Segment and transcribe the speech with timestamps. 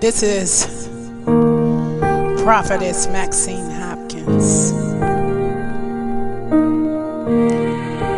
[0.00, 0.88] This is
[2.42, 4.72] Prophetess Maxine Hopkins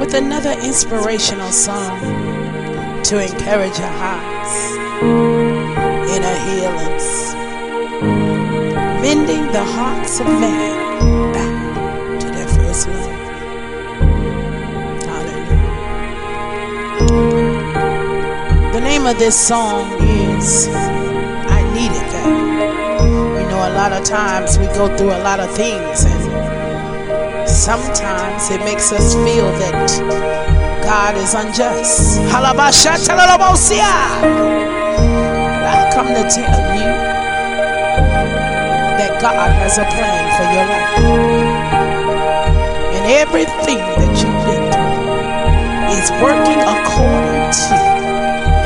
[0.00, 2.00] with another inspirational song
[3.04, 7.34] to encourage your hearts, in inner healings,
[9.02, 13.12] mending the hearts of man back to their first love.
[15.04, 15.72] Hallelujah.
[18.72, 20.68] The name of this song is
[23.88, 29.14] lot of times we go through a lot of things, and sometimes it makes us
[29.14, 32.18] feel that God is unjust.
[35.70, 36.90] I come to tell you
[38.98, 40.98] that God has a plan for your life.
[42.90, 47.78] And everything that you've been through is working according to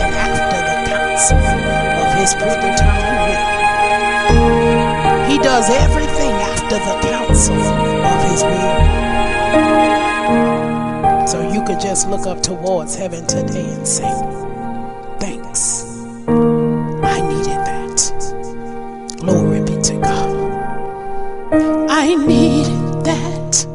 [0.00, 3.09] and after the counsel of his predetermined
[5.42, 9.00] does everything after the counsel of his will.
[11.26, 14.10] So you could just look up towards heaven today and say,
[15.18, 15.84] Thanks.
[16.28, 18.12] I needed that.
[19.18, 20.30] Glory be to God.
[21.90, 23.66] I needed that.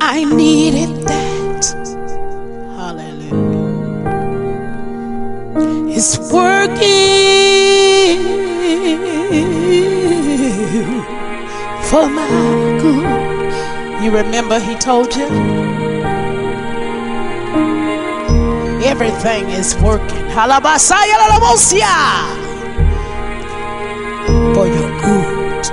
[0.00, 0.53] I needed
[11.94, 12.26] for my
[12.82, 14.02] good.
[14.02, 15.28] You remember he told you?
[18.82, 20.24] Everything is working.
[24.54, 25.64] For your good.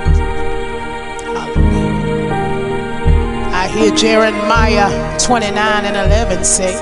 [3.60, 6.72] I hear Jeremiah 29 and 11 say,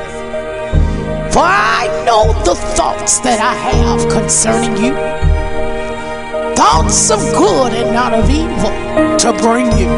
[1.33, 5.20] For I know the thoughts that I have concerning you.
[6.71, 8.71] Thoughts of good and not of evil
[9.19, 9.89] to bring you.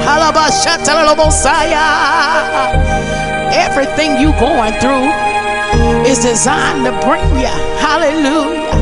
[3.52, 5.12] Everything you going through
[6.08, 7.52] is designed to bring you.
[7.76, 8.72] Hallelujah.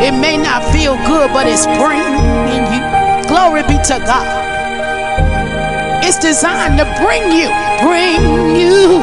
[0.00, 2.82] It may not feel good, but it's bringing you.
[3.26, 6.04] Glory be to God.
[6.04, 7.50] It's designed to bring you,
[7.82, 9.02] bring you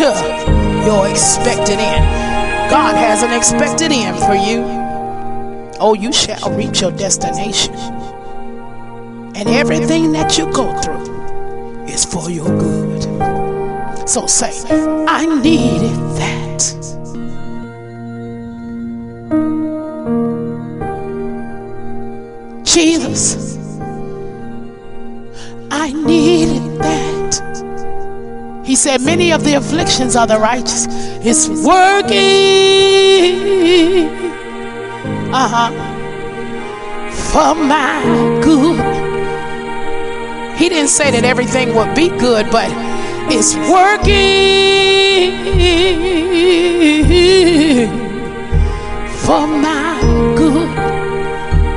[0.00, 0.14] to
[0.86, 2.70] your expected end.
[2.70, 4.77] God has an expected end for you.
[5.80, 7.74] Oh, you shall reach your destination.
[9.34, 14.08] And everything that you go through is for your good.
[14.08, 14.52] So say,
[15.06, 16.38] I needed that.
[22.64, 23.56] Jesus,
[25.70, 28.64] I needed that.
[28.64, 30.86] He said, Many of the afflictions of the righteous
[31.24, 32.18] is working.
[35.32, 35.70] Uh huh.
[37.10, 38.02] For my
[38.42, 38.80] good.
[40.58, 42.68] He didn't say that everything would be good, but
[43.30, 45.30] it's working
[49.24, 50.00] for my
[50.36, 50.68] good.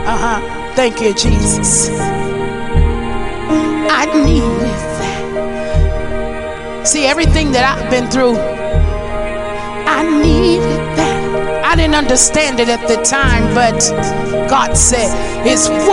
[0.07, 0.39] Uh huh.
[0.75, 1.89] Thank you, Jesus.
[3.93, 6.87] I needed that.
[6.87, 8.37] See, everything that I've been through,
[9.85, 10.80] I needed that.
[11.71, 13.79] I didn't understand it at the time, but
[14.49, 15.07] God said
[15.47, 15.87] it's working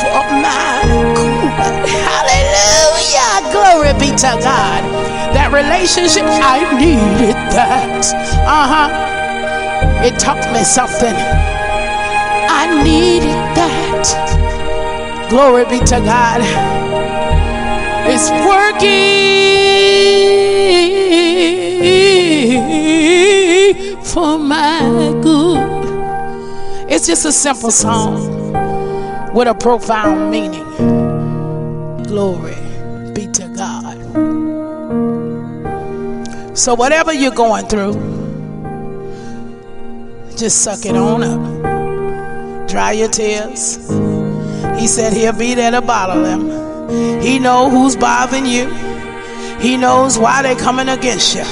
[0.00, 0.80] for my
[1.12, 1.84] good.
[2.08, 3.52] Hallelujah.
[3.52, 4.82] Glory be to God.
[5.36, 8.06] That relationship, I needed that.
[8.48, 10.02] Uh huh.
[10.02, 11.14] It taught me something.
[12.48, 15.28] I needed that.
[15.28, 16.81] Glory be to God.
[18.14, 19.16] It's working
[24.04, 24.80] for my
[25.22, 26.92] good.
[26.92, 28.52] It's just a simple song
[29.32, 30.62] with a profound meaning.
[32.04, 32.54] Glory
[33.14, 33.96] be to God.
[36.54, 37.94] So, whatever you're going through,
[40.36, 42.68] just suck it on up.
[42.68, 43.88] Dry your tears.
[44.78, 46.61] He said he'll be there to bottle them.
[47.22, 48.68] He know who's bothering you.
[49.60, 51.44] He knows why they're coming against you.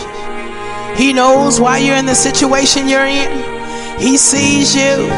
[0.96, 3.30] He knows why you're in the situation you're in.
[4.00, 5.08] He sees you.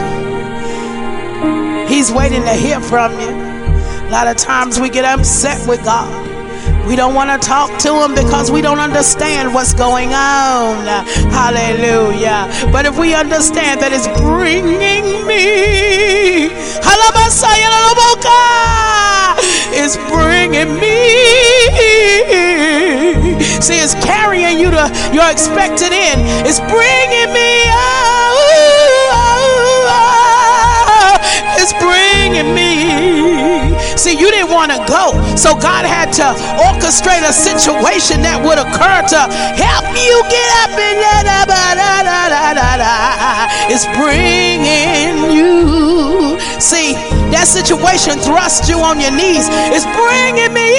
[1.88, 3.30] He's waiting to hear from you.
[3.30, 7.94] A lot of times we get upset with God We don't want to talk to
[8.02, 10.84] him because we don't understand what's going on.
[11.30, 12.48] Hallelujah.
[12.72, 16.50] But if we understand that it's bringing me,
[19.74, 20.98] it's bringing me.
[23.60, 26.22] See, it's carrying you to your expected end.
[26.46, 27.70] It's bringing me.
[27.70, 28.42] Oh,
[31.58, 33.76] it's bringing me.
[33.96, 35.12] See, you didn't want to go.
[35.36, 39.20] So God had to orchestrate a situation that would occur to
[39.54, 43.46] help you get up and da da da da da da.
[43.70, 46.40] It's bringing you.
[46.58, 46.94] See,
[47.32, 49.48] that situation thrust you on your knees.
[49.72, 50.70] It's bringing me.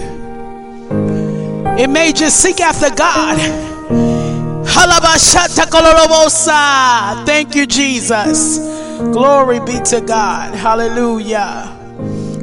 [1.81, 3.37] It made you seek after God.
[7.25, 8.57] Thank you, Jesus.
[9.11, 10.53] Glory be to God.
[10.55, 11.79] Hallelujah.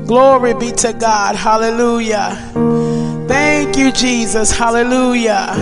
[0.07, 1.37] Glory be to God.
[1.37, 2.37] Hallelujah.
[3.29, 4.51] Thank you, Jesus.
[4.51, 5.55] Hallelujah.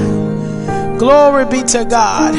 [0.98, 2.34] Glory be to God.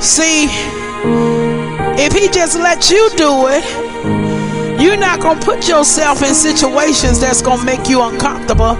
[0.00, 0.46] See,
[2.02, 7.20] if he just let you do it, you're not going to put yourself in situations
[7.20, 8.78] that's going to make you uncomfortable.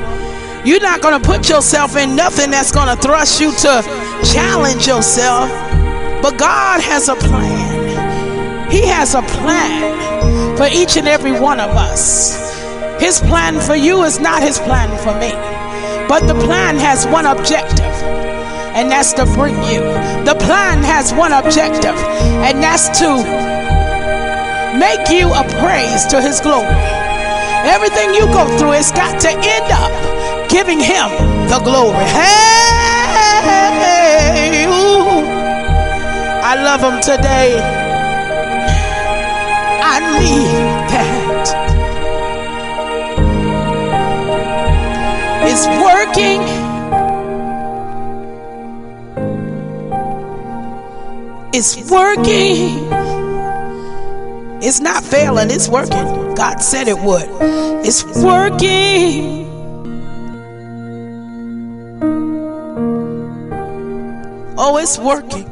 [0.65, 3.83] You're not going to put yourself in nothing that's going to thrust you to
[4.33, 5.51] challenge yourself.
[6.23, 8.71] But God has a plan.
[8.71, 12.50] He has a plan for each and every one of us.
[13.01, 15.33] His plan for you is not his plan for me.
[16.07, 17.95] But the plan has one objective,
[18.77, 19.81] and that's to bring you.
[20.25, 21.97] The plan has one objective,
[22.45, 23.09] and that's to
[24.77, 26.67] make you a praise to his glory.
[27.65, 29.91] Everything you go through, it's got to end up
[30.51, 31.09] giving him
[31.49, 32.05] the glory.
[32.05, 33.47] Hey,
[34.67, 35.25] ooh,
[36.43, 37.61] I love him today.
[39.83, 41.20] I need that.
[45.53, 46.41] It's working.
[51.53, 52.93] It's working.
[54.63, 56.35] It's not failing, it's working.
[56.37, 57.27] God said it would.
[57.85, 59.49] It's working.
[64.57, 65.49] Oh, it's working.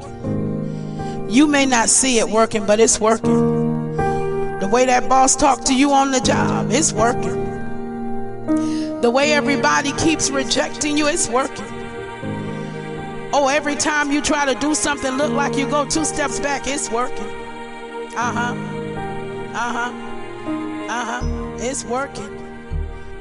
[1.28, 3.96] You may not see it working, but it's working.
[3.96, 7.37] The way that boss talked to you on the job, it's working.
[9.00, 11.64] The way everybody keeps rejecting you, it's working.
[13.32, 16.66] Oh, every time you try to do something look like you go two steps back,
[16.66, 17.28] it's working.
[18.16, 18.54] Uh-huh.
[19.54, 19.92] Uh huh.
[20.88, 21.56] Uh huh.
[21.58, 22.34] It's working.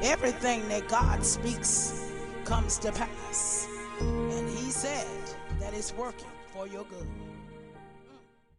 [0.02, 2.10] Everything that God speaks
[2.44, 3.68] comes to pass.
[4.00, 5.06] And He said
[5.60, 7.06] that it's working for your good.